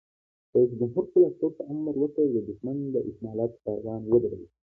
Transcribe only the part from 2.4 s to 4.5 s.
دښمن د اکمالاتو کاروان ودروئ!